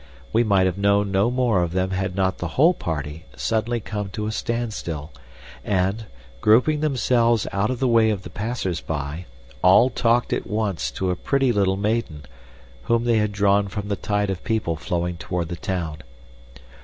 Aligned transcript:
We 0.33 0.43
might 0.43 0.65
have 0.65 0.79
known 0.79 1.11
no 1.11 1.29
more 1.29 1.61
of 1.61 1.73
them 1.73 1.91
had 1.91 2.15
not 2.15 2.39
the 2.39 2.47
whole 2.57 2.73
party 2.73 3.25
suddenly 3.35 3.79
come 3.79 4.09
to 4.13 4.25
a 4.25 4.31
standstill 4.31 5.11
and, 5.63 6.07
grouping 6.41 6.79
themselves 6.79 7.45
out 7.51 7.69
of 7.69 7.79
the 7.79 7.87
way 7.87 8.09
of 8.09 8.23
the 8.23 8.31
passersby, 8.31 9.27
all 9.61 9.91
talked 9.91 10.33
at 10.33 10.47
once 10.47 10.89
to 10.89 11.11
a 11.11 11.15
pretty 11.15 11.51
little 11.53 11.77
maiden, 11.77 12.23
whom 12.85 13.03
they 13.03 13.17
had 13.19 13.31
drawn 13.31 13.67
from 13.67 13.89
the 13.89 13.95
tide 13.95 14.31
of 14.31 14.43
people 14.43 14.75
flowing 14.75 15.17
toward 15.17 15.49
the 15.49 15.55
town. 15.55 15.97